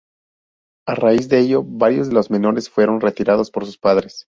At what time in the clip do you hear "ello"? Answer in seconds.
1.37-1.61